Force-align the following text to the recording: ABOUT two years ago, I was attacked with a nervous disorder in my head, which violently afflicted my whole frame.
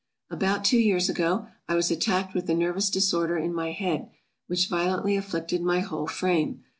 ABOUT 0.31 0.65
two 0.65 0.79
years 0.79 1.09
ago, 1.09 1.45
I 1.69 1.75
was 1.75 1.91
attacked 1.91 2.33
with 2.33 2.49
a 2.49 2.55
nervous 2.55 2.89
disorder 2.89 3.37
in 3.37 3.53
my 3.53 3.71
head, 3.71 4.09
which 4.47 4.67
violently 4.67 5.15
afflicted 5.15 5.61
my 5.61 5.81
whole 5.81 6.07
frame. 6.07 6.63